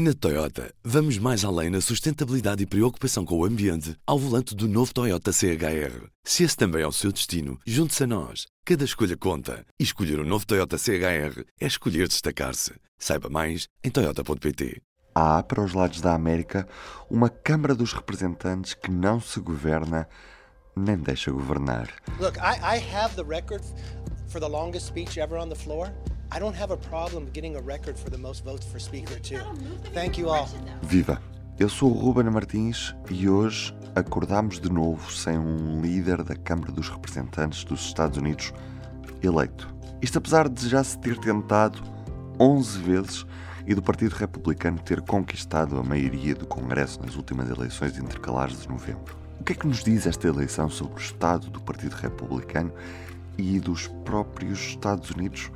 [0.00, 4.68] Na Toyota, vamos mais além na sustentabilidade e preocupação com o ambiente ao volante do
[4.68, 6.06] novo Toyota CHR.
[6.22, 8.46] Se esse também é o seu destino, junte-se a nós.
[8.64, 9.66] Cada escolha conta.
[9.76, 12.74] E escolher o um novo Toyota CHR é escolher destacar-se.
[12.96, 14.80] Saiba mais em Toyota.pt.
[15.16, 16.68] Há, para os lados da América,
[17.10, 20.08] uma Câmara dos Representantes que não se governa
[20.76, 21.92] nem deixa governar.
[22.20, 23.64] Look, I, I have the record
[24.28, 25.92] for the longest speech ever on the floor.
[26.30, 29.40] I don't have a problem getting a record for the most votes for speaker too.
[29.94, 30.46] Thank you all.
[30.82, 31.20] Viva!
[31.58, 36.70] Eu sou o Ruben Martins e hoje acordamos de novo sem um líder da Câmara
[36.70, 38.52] dos Representantes dos Estados Unidos
[39.22, 39.74] eleito.
[40.02, 41.82] Isto apesar de já se ter tentado
[42.38, 43.26] 11 vezes
[43.66, 48.68] e do Partido Republicano ter conquistado a maioria do Congresso nas últimas eleições intercalares de
[48.68, 49.16] novembro.
[49.40, 52.72] O que é que nos diz esta eleição sobre o estado do Partido Republicano
[53.38, 55.50] e dos próprios Estados Unidos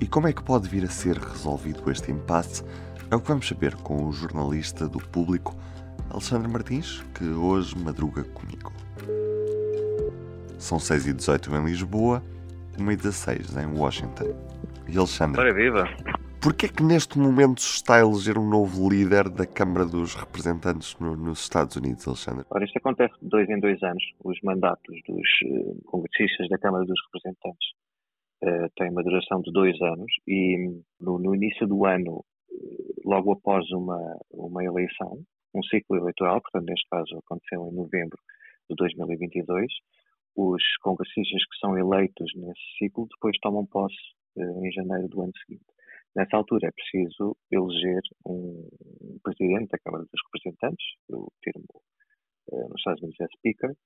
[0.00, 2.64] e como é que pode vir a ser resolvido este impasse?
[3.10, 5.54] É o que vamos saber com o jornalista do público
[6.10, 8.72] Alexandre Martins, que hoje madruga comigo.
[10.58, 12.22] São 6h18 em Lisboa,
[12.78, 14.34] 1h16 em Washington.
[14.88, 15.84] E Alexandre, Ora viva!
[16.40, 20.14] porquê é que neste momento se está a eleger um novo líder da Câmara dos
[20.14, 22.44] Representantes no- nos Estados Unidos, Alexandre?
[22.50, 24.02] Ora, isto acontece de dois em dois anos.
[24.24, 27.68] Os mandatos dos eh, congressistas da Câmara dos Representantes
[28.42, 33.32] eh, têm uma duração de dois anos e no, no início do ano, eh, logo
[33.32, 35.22] após uma, uma eleição,
[35.54, 38.18] um ciclo eleitoral, portanto, neste caso aconteceu em novembro
[38.68, 39.66] de 2022,
[40.36, 43.96] os congressistas que são eleitos nesse ciclo depois tomam posse
[44.38, 45.66] eh, em janeiro do ano seguinte.
[46.16, 48.66] Nessa altura é preciso eleger um
[49.22, 51.66] presidente da Câmara dos Representantes, o termo
[52.52, 53.76] eh, nos Estados Unidos é Speaker,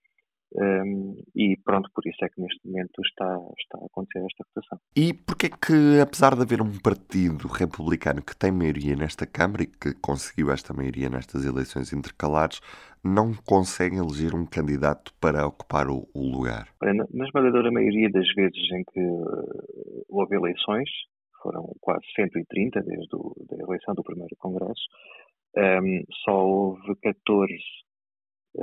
[0.57, 4.79] um, e pronto, por isso é que neste momento está, está a acontecer esta votação.
[4.97, 9.63] E porquê é que, apesar de haver um partido republicano que tem maioria nesta Câmara
[9.63, 12.61] e que conseguiu esta maioria nestas eleições intercalares,
[13.03, 16.69] não consegue eleger um candidato para ocupar o, o lugar?
[16.83, 20.91] Na esmagadora maioria das vezes em que eh, houve eleições,
[21.43, 23.09] foram quase 130 desde
[23.49, 24.85] da eleição do primeiro Congresso,
[25.57, 27.55] um, só houve 14
[28.57, 28.63] eh,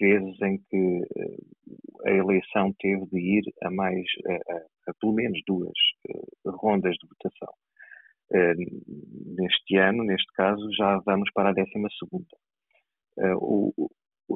[0.00, 1.36] vezes em que eh,
[2.06, 4.54] a eleição teve de ir a mais, a,
[4.90, 5.72] a- pelo menos duas
[6.08, 7.52] eh, rondas de votação.
[8.32, 8.54] Eh,
[9.36, 12.26] neste ano, neste caso, já vamos para a décima segunda.
[13.18, 13.72] Eh, o-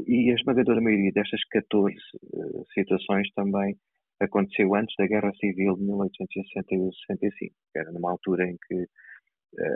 [0.07, 3.77] e a esmagadora maioria destas 14 eh, situações também
[4.21, 8.87] aconteceu antes da Guerra Civil de 1861-65, que era numa altura em que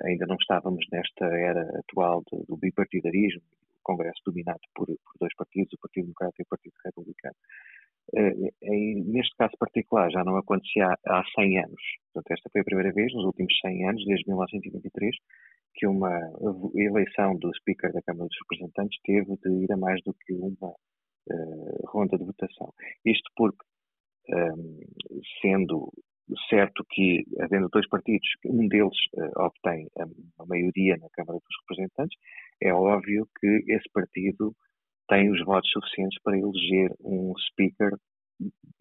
[0.06, 3.42] ainda não estávamos nesta era atual do, do bipartidarismo,
[3.88, 7.36] Congresso dominado por, por dois partidos, o Partido Democrata e o Partido Republicano.
[8.20, 11.82] Eh, em- neste caso particular já não acontecia há há 100 anos.
[12.12, 15.16] Portanto, esta foi a primeira vez nos últimos 100 anos, desde 1923,
[15.76, 16.14] que uma
[16.74, 20.72] eleição do Speaker da Câmara dos Representantes teve de ir a mais do que uma
[21.30, 22.72] eh, ronda de votação.
[23.04, 23.64] Isto porque,
[24.30, 24.80] ehm,
[25.42, 25.92] sendo
[26.50, 29.88] certo que, havendo dois partidos, um deles eh, obtém
[30.40, 32.18] a maioria na Câmara dos Representantes,
[32.62, 34.54] é óbvio que esse partido
[35.08, 37.92] tem os votos suficientes para eleger um speaker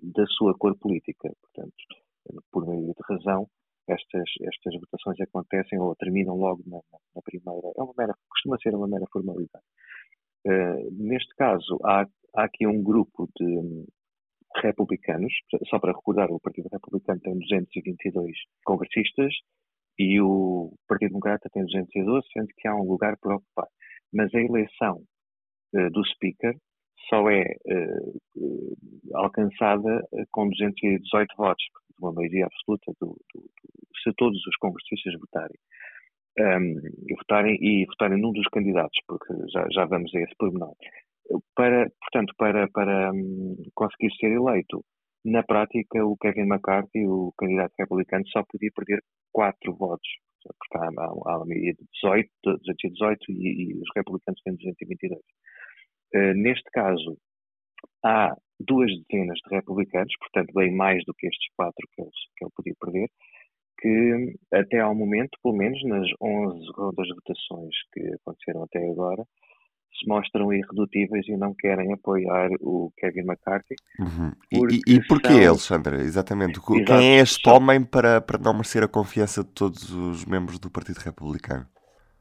[0.02, 1.32] da sua cor política.
[1.42, 1.76] Portanto,
[2.52, 3.48] por meio de razão,
[3.88, 6.80] estas, estas votações acontecem ou terminam logo na,
[7.16, 7.68] na primeira.
[7.78, 9.64] É uma mera, costuma ser uma mera formalidade.
[10.46, 12.06] Eh, neste caso, há,
[12.36, 13.86] há aqui um grupo de hum,
[14.62, 15.34] republicanos,
[15.70, 19.34] só para recordar, o Partido Republicano tem 222 congressistas
[20.00, 23.68] e o Partido Democrata tem 212, sendo que há um lugar para ocupar.
[24.14, 25.04] Mas a eleição
[25.76, 26.56] eh, do Speaker
[27.10, 27.56] só é eh,
[28.38, 28.76] eh,
[29.16, 31.66] alcançada com 218 votos,
[32.00, 35.58] uma maioria absoluta do, do- do- se todos os congressistas votarem.
[36.38, 40.74] Ahm, e votarem e votarem num dos candidatos, porque já, já vamos a esse pormenor.
[41.56, 44.84] Para, portanto, para, para hum, conseguir ser eleito,
[45.26, 49.04] na prática, o Kevin McCarthy, o candidato republicano, só podia perder
[49.34, 50.08] quatro votos,
[50.44, 55.20] porque há, há, uma maioria de 18, 218 e, e os republicanos têm 222.
[56.14, 57.18] Eh, neste caso,
[58.04, 62.52] há duas dezenas de republicanos, portanto, bem mais do que estes quatro que que ele
[62.56, 63.10] podia perder,
[63.80, 69.26] que até ao momento, pelo menos nas 11 rondas de votações que aconteceram até agora,
[70.00, 73.76] se mostram irredutíveis e não querem apoiar o Kevin McCarthy.
[74.00, 74.32] Uhum.
[74.52, 75.96] E- E, e porquê, são- Alexandre?
[75.98, 76.60] Exatamente.
[76.60, 80.26] Exato, Quem é este são- homem para, para não merecer a confiança de todos os
[80.26, 81.66] membros do Partido Republicano?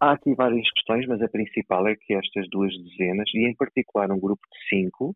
[0.00, 4.10] Há aqui várias questões, mas a principal é que estas duas dezenas, e em particular
[4.10, 5.14] um grupo de cinco,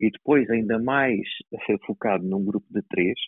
[0.00, 1.20] e depois ainda mais
[1.86, 3.18] focado num grupo de três,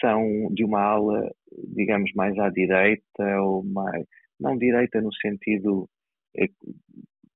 [0.00, 1.30] são de uma ala,
[1.74, 4.04] digamos, mais à direita ou mais,
[4.38, 5.88] não direita no sentido
[6.36, 6.46] é,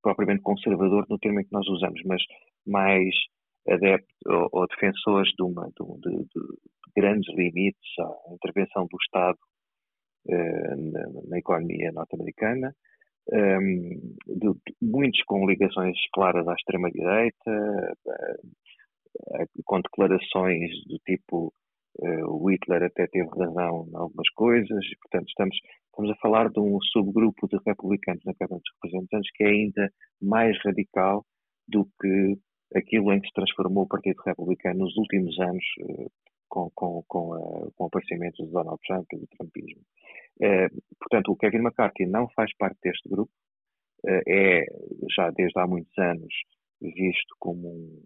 [0.07, 2.23] propriamente conservador no termo em que nós usamos, mas
[2.65, 3.13] mais
[3.69, 6.41] adepto ou, ou defensores de, uma, de, de, de,
[6.97, 9.39] grandes limites à intervenção do Estado
[10.29, 12.73] eh, na, na, economia norte-americana,
[13.33, 14.15] um,
[14.81, 21.53] muitos com ligações claras à extrema-direita, uh, com declarações do tipo
[22.29, 25.57] o Hitler até teve razão em algumas coisas, e, portanto, estamos,
[25.87, 29.91] estamos a falar de um subgrupo de republicanos na Câmara dos Representantes que é ainda
[30.21, 31.25] mais radical
[31.69, 32.39] do que
[32.75, 36.11] aquilo em que se transformou o Partido Republicano nos últimos anos uh,
[36.49, 39.83] com, com, com, a, com o aparecimento de Donald Trump e do Trumpismo.
[40.41, 43.33] Eh, portanto, o Kevin McCarthy não faz parte deste grupo,
[44.07, 44.65] eh, é
[45.15, 46.33] já desde há muitos anos
[46.81, 48.03] visto como um,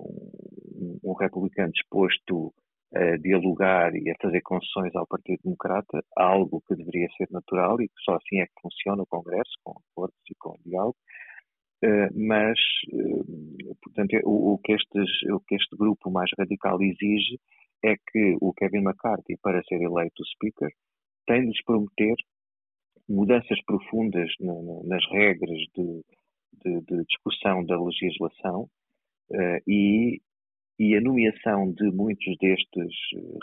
[0.00, 2.54] um, um republicano disposto
[2.94, 7.88] a dialogar e a fazer concessões ao Partido Democrata, algo que deveria ser natural e
[7.88, 10.96] que só assim é que funciona o Congresso, com acordos e com diálogo.
[11.84, 12.58] Uh, mas,
[12.92, 17.38] uh, portanto, o, que estes, o que este grupo mais radical exige
[17.84, 20.70] é que o Kevin McCarthy, para ser eleito Speaker,
[21.26, 22.16] tem de prometer
[23.08, 26.02] mudanças profundas na, na, nas regras de,
[26.64, 28.68] de, de, discussão da legislação
[29.30, 30.20] uh, e,
[30.78, 32.94] e, a nomeação de muitos destes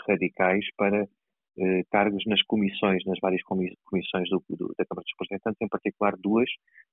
[0.08, 5.60] radicais para uh, cargos nas comissões, nas várias comissões do, do, da Câmara dos Representantes,
[5.60, 6.48] em particular duas,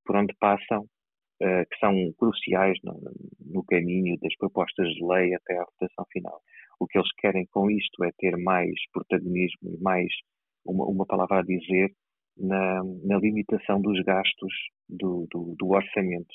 [0.06, 3.00] por onde passam, uh, que são cruciais no,
[3.40, 6.42] no caminho das propostas de lei até à votação final.
[6.80, 10.12] O que eles querem com isto é ter mais protagonismo e mais
[10.66, 11.94] uma, uma palavra a dizer
[12.38, 14.54] na, na, limitação dos gastos
[14.90, 16.34] do, do orçamento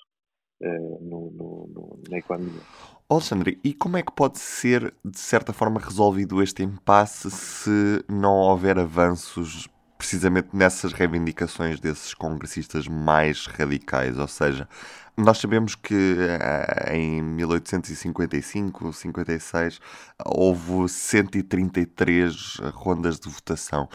[0.61, 2.61] uh, no, no, na economia.
[3.09, 8.35] Alexandre, e como é que pode ser, de certa forma, resolvido este impasse se não
[8.35, 14.17] houver avanços precisamente nessas reivindicações desses congressistas mais radicais.
[14.19, 14.69] Ou seja,
[15.17, 19.81] nós sabemos que eh, em 1855, 56,
[20.25, 23.89] houve 133 rondas de votação.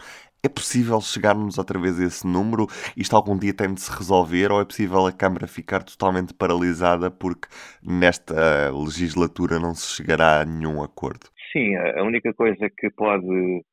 [0.44, 2.66] É possível chegarmos outra vez a esse número?
[2.94, 7.10] Isto algum dia tem de se resolver ou é possível a Câmara ficar totalmente paralisada
[7.10, 7.48] porque
[7.82, 11.30] nesta legislatura não se chegará a nenhum acordo?
[11.50, 13.64] Sim, a única coisa que pode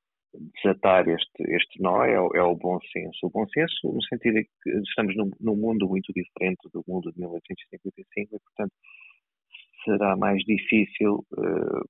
[0.55, 3.19] desatar este, este nó é, é, o bom senso.
[3.27, 7.11] O bom senso no sentido de que estamos num, num mundo muito diferente do mundo
[7.11, 8.73] de 1855 e, portanto,
[9.83, 11.83] será mais difícil uh,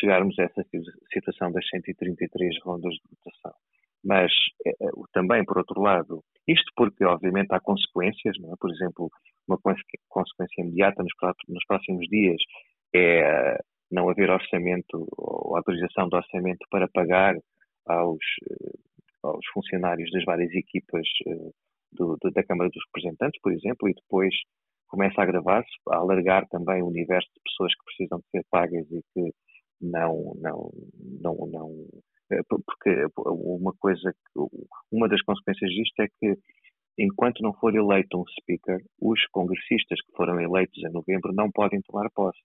[0.00, 0.66] chegarmos a essa
[1.12, 3.54] situação das 133 rondas de votação.
[4.04, 4.30] Mas
[4.66, 8.54] uh, também, por outro lado, isto porque, obviamente, há consequências, é?
[8.60, 9.10] por exemplo,
[9.48, 9.58] uma
[10.08, 11.12] consequência imediata nos,
[11.48, 12.40] nos próximos dias
[12.94, 13.58] é
[13.90, 17.36] não haver orçamento ou autorização de orçamento para pagar
[17.86, 18.78] aos, eh,
[19.22, 21.50] aos funcionários das várias equipas eh,
[21.92, 24.34] do, da Câmara dos Representantes, por exemplo, e depois
[24.88, 28.86] começa a agravar-se, a alargar também o universo de pessoas que precisam de ser pagas
[28.90, 29.32] e que
[29.80, 30.70] não, não,
[31.20, 32.00] não, não eh,
[32.48, 34.14] porque uma coisa,
[34.90, 36.38] uma das consequências disto é que
[36.98, 41.80] enquanto não for eleito um speaker, os congressistas que foram eleitos em novembro não podem
[41.82, 42.38] tomar posse.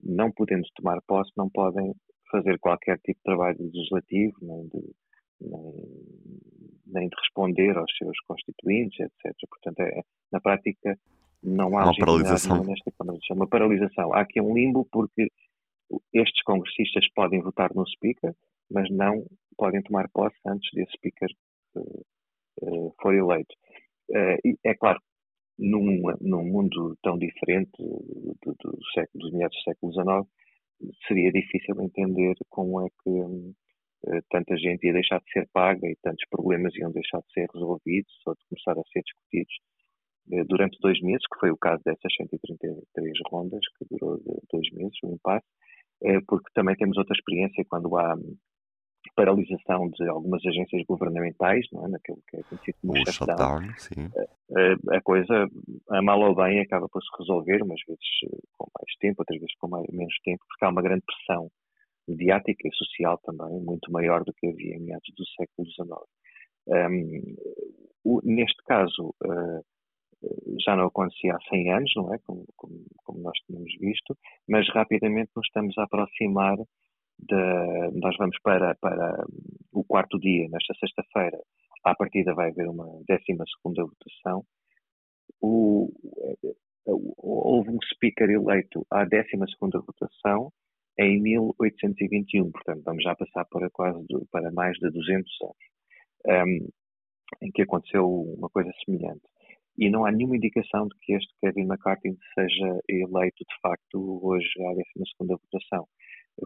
[0.00, 1.92] Não podendo tomar posse, não podem
[2.30, 4.94] fazer qualquer tipo de trabalho legislativo, nem de,
[5.40, 5.74] nem,
[6.86, 9.34] nem de responder aos seus constituintes, etc.
[9.48, 10.96] Portanto, é, na prática,
[11.42, 12.64] não há uma paralisação.
[12.64, 12.92] nesta.
[13.30, 14.14] É uma paralisação.
[14.14, 15.28] Há aqui um limbo porque
[16.12, 18.34] estes congressistas podem votar no Speaker,
[18.70, 19.24] mas não
[19.58, 21.28] podem tomar posse antes desse Speaker
[21.76, 22.04] uh,
[22.62, 23.54] uh, for eleito.
[24.10, 25.00] Uh, é claro,
[25.58, 31.80] num, num mundo tão diferente do, do, século, dos meados do século XIX, seria difícil
[31.82, 36.74] entender como é que uh, tanta gente ia deixar de ser paga e tantos problemas
[36.76, 39.54] iam deixar de ser resolvidos ou de começar a ser discutidos
[40.46, 44.20] durante dois meses, que foi o caso dessas 133 rondas, que durou
[44.52, 45.46] dois meses, um impasse,
[46.26, 48.14] porque também temos outra experiência quando há
[49.14, 51.88] paralisação de algumas agências governamentais, não é?
[51.88, 54.10] naquilo que é conhecido como o shutdown, sim.
[54.56, 55.48] A, a, coisa,
[55.90, 59.40] a mal ou bem, acaba por se resolver, umas vezes eh, com mais tempo, outras
[59.40, 61.50] vezes com mais, menos tempo, porque há uma grande pressão
[62.08, 65.90] mediática e social também, muito maior do que havia em meados do século XIX.
[66.68, 67.36] Um,
[68.04, 69.64] o, neste caso, uh,
[70.64, 72.18] já não acontecia há 100 anos, não é?
[72.18, 74.16] Como, como, como nós tínhamos visto,
[74.48, 76.56] mas rapidamente nos estamos a aproximar
[77.18, 79.24] de, nós vamos para, para
[79.72, 81.38] o quarto dia, nesta sexta-feira,
[81.84, 84.44] à partida vai haver uma décima segunda votação.
[85.40, 85.90] O,
[86.86, 90.52] houve um speaker eleito à décima segunda votação
[90.98, 95.56] em 1821, portanto vamos já passar para quase para mais de 200 anos.
[96.26, 96.68] Um,
[97.42, 99.22] em que aconteceu uma coisa semelhante.
[99.76, 104.48] E não há nenhuma indicação de que este Kevin McCarthy seja eleito de facto hoje
[104.60, 104.84] à 12
[105.18, 105.86] votação.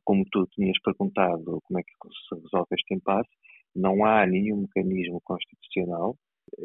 [0.04, 1.92] Como tu tinhas perguntado como é que
[2.28, 3.30] se resolve este impasse,
[3.74, 6.16] não há nenhum mecanismo constitucional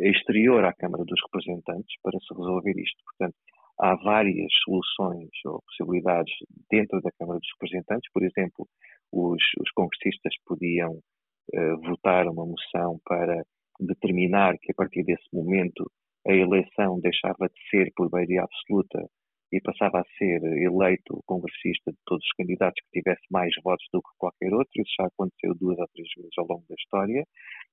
[0.01, 3.03] exterior à Câmara dos Representantes para se resolver isto.
[3.05, 3.35] Portanto,
[3.79, 6.33] há várias soluções ou possibilidades
[6.69, 8.11] dentro da Câmara dos Representantes.
[8.11, 8.67] Por exemplo,
[9.11, 13.43] os, os congressistas podiam uh, votar uma moção para
[13.79, 15.89] determinar que a partir desse momento
[16.27, 19.07] a eleição deixava de ser por maioria absoluta
[19.51, 24.01] e passava a ser eleito congressista de todos os candidatos que tivesse mais votos do
[24.01, 24.71] que qualquer outro.
[24.75, 27.25] Isso já aconteceu duas ou três vezes ao longo da história,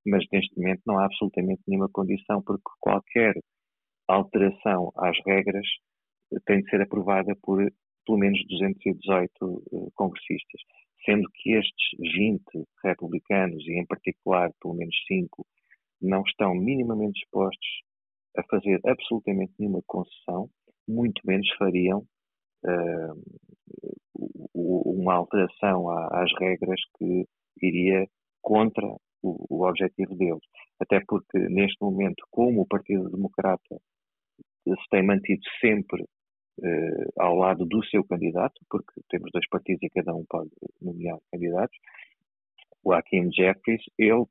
[0.07, 3.35] mas neste momento não há absolutamente nenhuma condição, porque qualquer
[4.07, 5.67] alteração às regras
[6.47, 7.59] tem de ser aprovada por
[8.07, 10.61] pelo menos 218 uh, congressistas,
[11.05, 12.43] sendo que estes 20
[12.85, 15.47] republicanos, e em particular pelo menos 5,
[16.03, 17.83] não estão minimamente dispostos
[18.37, 20.51] a fazer absolutamente nenhuma concessão,
[20.87, 22.07] muito menos fariam
[22.65, 23.23] uh,
[24.55, 27.27] uma alteração às regras que
[27.63, 28.07] iria
[28.43, 28.87] contra
[29.23, 30.43] o, o, objetivo deles.
[30.81, 33.81] Até porque, neste momento, como o Partido Democrata
[34.67, 39.91] se tem mantido sempre uh, ao lado do seu candidato, porque temos dois partidos e
[39.91, 40.51] cada um pode
[40.81, 41.77] nomear candidatos,
[42.83, 44.25] o Hakim Jeffries, ele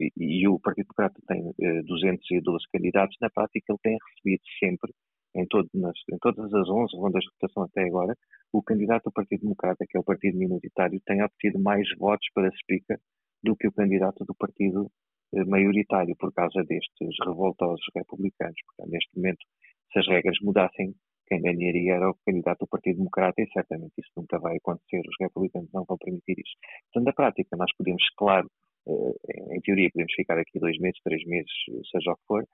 [0.00, 4.92] e, e o Partido Democrata tem eh, 212 candidatos, na prática ele tem recebido sempre,
[5.34, 8.16] em, todo, nas, em todas as 11 rondas de votação até agora,
[8.52, 12.50] o candidato do Partido Democrata, que é o partido minoritário, tem obtido mais votos para
[12.50, 12.98] Speaker
[13.42, 14.90] do que o candidato do partido
[15.32, 18.60] uh, maioritário, por causa destes revoltosos republicanos.
[18.66, 19.44] Portanto, neste momento,
[19.92, 20.94] se as regras mudassem,
[21.26, 25.00] quem ganharia era o candidato do Partido Democrata e certamente isso nunca vai acontecer.
[25.00, 26.56] Os republicanos não vão permitir isso.
[26.92, 28.50] Portanto, na prática, nós podemos, claro,
[28.88, 31.52] eh, em teoria podemos ficar aqui dois meses, três meses,
[31.92, 32.44] seja o que for.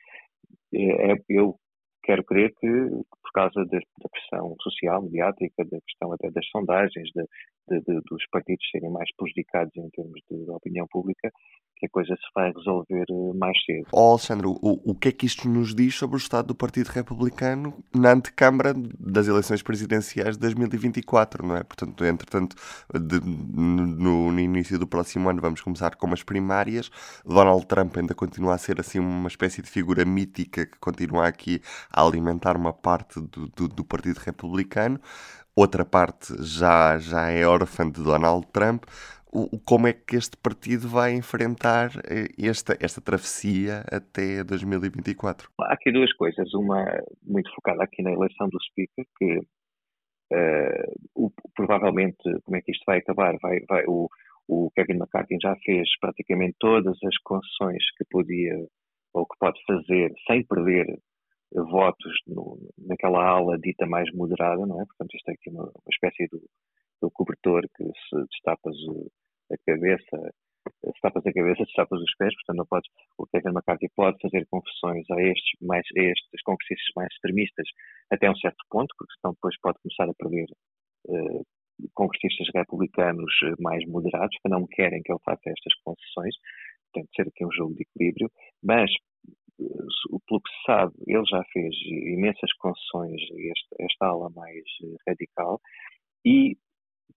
[0.74, 1.58] Eh, é, eu
[2.06, 7.10] quero crer que, por causa da, da, pressão social, mediática, da questão até das sondagens,
[7.10, 7.22] de,
[7.68, 11.30] de, de, dos partidos serem mais prejudicados em termos de opinião pública,
[11.76, 13.86] que a coisa se vai resolver eh, mais cedo.
[13.92, 16.88] Oh, Alexandre, o, o que é que isto nos diz sobre o estado do Partido
[16.88, 21.62] Republicano na antecâmara das eleições presidenciais de 2024, não é?
[21.62, 22.56] Portanto, entretanto,
[22.94, 26.90] de, no, no, início do próximo ano vamos começar com umas primárias.
[27.24, 31.60] Donald Trump ainda continua a ser assim uma espécie de figura mítica que continua aqui
[31.92, 34.98] a alimentar uma parte do, do, do Partido Republicano.
[35.54, 38.84] Outra parte já, já é órfã de Donald Trump
[39.36, 45.50] o, como é que este partido vai enfrentar eh, esta, esta travessia até 2024?
[45.60, 46.54] Há aqui duas coisas.
[46.54, 46.82] Uma
[47.22, 49.38] muito focada aqui na eleição do Speaker, que
[50.32, 53.36] uh, o, provavelmente, como é que isto vai acabar?
[53.42, 54.08] Vai, vai, o,
[54.48, 58.56] o Kevin McCarthy já fez praticamente todas as concessões que podia
[59.12, 60.86] ou que pode fazer sem perder
[61.52, 64.84] votos no, naquela ala dita mais moderada, não é?
[64.86, 66.40] Portanto, isto é aqui uma, uma espécie do,
[67.02, 69.10] do cobertor que se destapas o,
[69.52, 70.32] a cabeça,
[70.84, 74.18] se tapas a cabeça, se tapas os pés, portanto não podes, o Kevin McCarthy pode
[74.20, 77.68] fazer confissões a estes, mais, a estes congressistas mais extremistas
[78.10, 80.46] até um certo ponto, porque senão depois pode começar a perder
[81.08, 81.46] uh,
[81.94, 86.34] congressistas republicanos eh, mais moderados que não querem que ele faça estas concessões,
[86.94, 88.30] de ser aqui um jogo de equilíbrio,
[88.62, 88.90] mas
[89.60, 94.64] uh, pelo que se sabe, ele já fez imensas concessões a esta, esta ala mais
[95.06, 95.60] radical.
[96.24, 96.56] E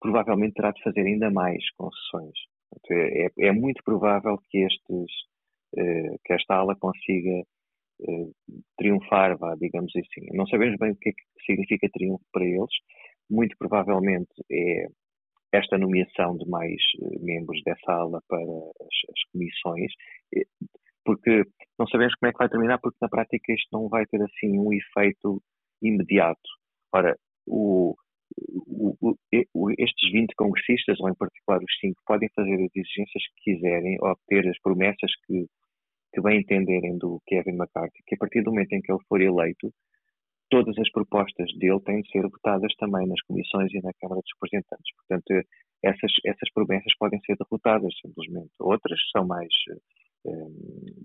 [0.00, 2.38] provavelmente terá de fazer ainda mais concessões.
[2.90, 5.11] É, é, é muito provável que, estes,
[5.76, 7.43] eh, que esta ala consiga
[8.00, 8.31] eh,
[8.76, 10.26] triunfar, vá, digamos assim.
[10.33, 12.71] Não sabemos bem o que, é que significa triunfo para eles.
[13.31, 14.87] Muito provavelmente é
[15.52, 19.93] esta nomeação de mais eh, membros dessa ala para as, as comissões,
[21.05, 21.45] porque
[21.78, 24.59] não sabemos como é que vai terminar, porque na prática isto não vai ter assim
[24.59, 25.40] um efeito
[25.81, 26.49] imediato.
[26.93, 27.16] Ora,
[27.47, 27.95] o,
[29.79, 34.49] estes 20 congressistas, ou em particular os 5, podem fazer as exigências que quiserem, obter
[34.49, 35.47] as promessas que,
[36.13, 39.21] que bem entenderem do Kevin McCarthy, que a partir do momento em que ele for
[39.21, 39.73] eleito,
[40.51, 44.33] todas as propostas dele têm de ser votadas também nas comissões e na Câmara dos
[44.35, 44.95] Representantes.
[44.97, 45.49] Portanto,
[45.83, 48.53] essas, essas promessas podem ser derrotadas simplesmente.
[48.61, 49.49] Outras são mais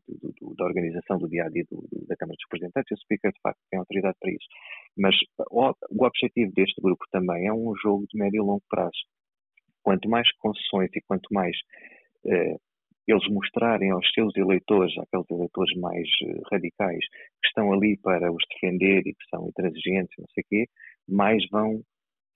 [0.07, 1.63] do, do, da organização do dia a dia
[2.07, 4.47] da Câmara dos Representantes, o Speaker, de facto, tem autoridade para isso.
[4.97, 5.15] Mas
[5.49, 8.99] o, o objetivo deste grupo também é um jogo de médio e longo prazo.
[9.83, 11.57] Quanto mais concessões e quanto mais
[12.25, 12.55] eh,
[13.07, 17.03] eles mostrarem aos seus eleitores, aqueles eleitores mais eh, radicais,
[17.41, 20.65] que estão ali para os defender e que são intransigentes, não sei o quê,
[21.07, 21.81] mais vão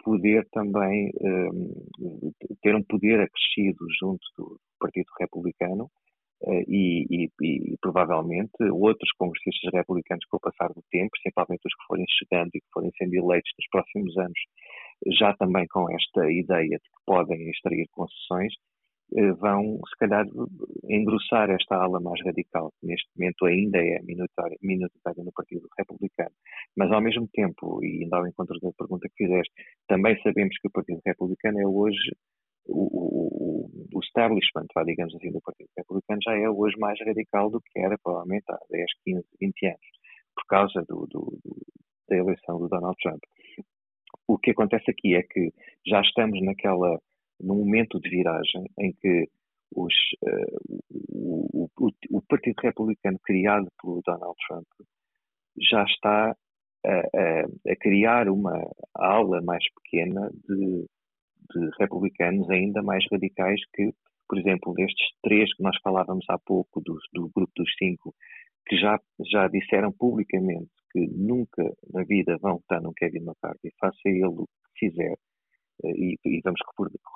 [0.03, 5.89] poder também eh, ter um poder acrescido junto do Partido Republicano
[6.67, 11.85] e, e, e, provavelmente outros congressistas republicanos com o passar do tempo, principalmente os que
[11.87, 14.39] forem chegando e que forem sendo eleitos nos próximos anos,
[15.19, 18.53] já também com esta ideia de que podem extrair concessões,
[19.13, 20.25] uh, vão, se calhar,
[20.89, 26.35] engrossar esta ala mais radical, que neste momento ainda é minoritária no Partido Republicano.
[26.77, 29.53] Mas, ao mesmo tempo, e ainda ao encontro da pergunta que fizeste,
[29.87, 32.11] também sabemos que o Partido Republicano é hoje
[32.67, 37.61] o, o, o establishment, digamos assim, do Partido Republicano já é hoje mais radical do
[37.61, 39.87] que era provavelmente há 10, 15, 20 anos,
[40.35, 41.39] por causa do, do,
[42.09, 43.21] da eleição do Donald Trump.
[44.27, 45.53] O que acontece aqui é que
[45.85, 46.99] já estamos naquela,
[47.39, 49.29] num momento de viragem em que
[49.75, 49.93] os,
[50.23, 50.81] uh,
[51.11, 54.67] o, o, o, Partido Republicano criado pelo Donald Trump
[55.59, 56.35] já está
[56.85, 58.53] a, a, a criar uma
[58.95, 60.85] aula mais pequena de
[61.53, 63.91] de republicanos ainda mais radicais que,
[64.27, 68.13] por exemplo, destes três que nós falávamos há pouco, do, do grupo dos cinco,
[68.67, 68.99] que já,
[69.31, 74.45] já disseram publicamente que nunca na vida vão votar no Kevin McCarthy, faça ele o
[74.45, 75.15] que fizer,
[75.83, 76.59] eh, e, e, vamos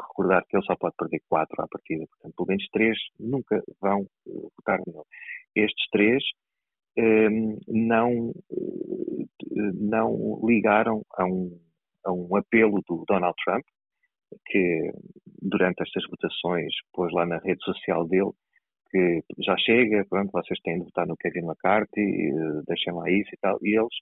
[0.10, 4.02] recordar que ele só pode perder quatro à partida, portanto, pelo menos três nunca vão
[4.28, 5.04] eh, votar nele.
[5.56, 6.24] Estes três
[6.98, 7.30] eh,
[7.68, 8.34] não,
[9.76, 11.60] não ligaram a um,
[12.06, 13.64] a um apelo do Donald Trump,
[14.46, 14.92] que
[15.42, 18.32] durante estas votações pôs lá na rede social dele
[18.92, 23.30] que já chega, pronto, vocês têm de votar no Kevin McCarthy, eh, deixem lá isso
[23.34, 23.96] e tal, e eles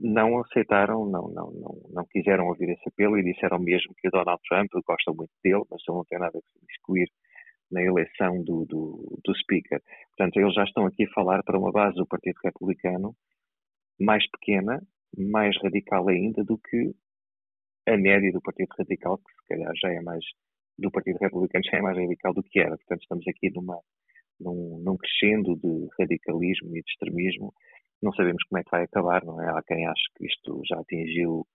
[0.00, 4.10] não aceitaram, não, não, não, não quiseram ouvir esse apelo e disseram mesmo que o
[4.10, 7.08] Donald Trump gosta muito dele, mas ele não tem nada a excluir
[7.70, 9.82] na eleição do, do, do Speaker.
[10.16, 13.14] Portanto, eles já estão aqui a falar para uma base do Partido Republicano
[14.00, 14.80] mais pequena,
[15.16, 16.94] mais radical ainda do que
[17.88, 20.24] a média do Partido Radical, que se calhar já é mais,
[20.78, 22.76] do Partido Republicano já é mais radical do que era.
[22.76, 23.78] Portanto, estamos aqui numa,
[24.40, 27.52] num, num crescendo de radicalismo e de extremismo.
[28.02, 29.48] Não sabemos como é que vai acabar, não é?
[29.50, 31.46] Há quem ache que isto já atingiu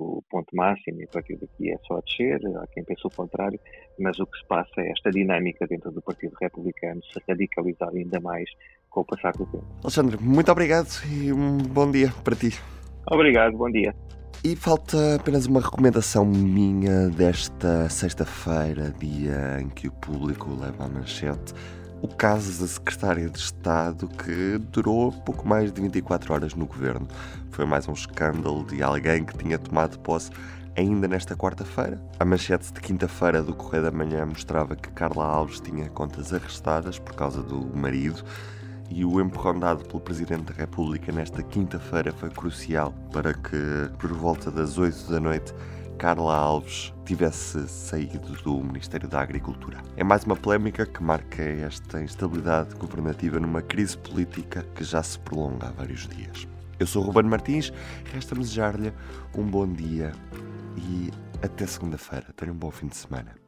[0.00, 3.10] o ponto máximo e a partir daqui é só a descer, há quem pense o
[3.10, 3.58] contrário,
[3.98, 8.20] mas o que se passa é esta dinâmica dentro do Partido Republicano se radicalizar ainda
[8.20, 8.48] mais
[8.88, 9.66] com o passar do tempo.
[9.82, 12.50] Alexandre, muito obrigado e um bom dia para ti.
[13.10, 13.92] Obrigado, bom dia.
[14.44, 20.88] E falta apenas uma recomendação minha desta sexta-feira, dia em que o público leva a
[20.88, 21.52] manchete
[22.00, 27.08] o caso da secretária de Estado que durou pouco mais de 24 horas no governo.
[27.50, 30.30] Foi mais um escândalo de alguém que tinha tomado posse
[30.76, 32.00] ainda nesta quarta-feira.
[32.20, 36.96] A manchete de quinta-feira do Correio da Manhã mostrava que Carla Alves tinha contas arrestadas
[36.96, 38.22] por causa do marido
[38.90, 44.12] e o empurrão dado pelo Presidente da República nesta quinta-feira foi crucial para que, por
[44.12, 45.54] volta das 8 da noite,
[45.98, 49.78] Carla Alves tivesse saído do Ministério da Agricultura.
[49.96, 55.18] É mais uma polémica que marca esta instabilidade governativa numa crise política que já se
[55.18, 56.46] prolonga há vários dias.
[56.78, 57.72] Eu sou Ruben Martins,
[58.12, 58.92] resta-me desejar-lhe
[59.36, 60.12] um bom dia
[60.76, 61.10] e
[61.42, 62.26] até segunda-feira.
[62.36, 63.47] Tenha um bom fim de semana.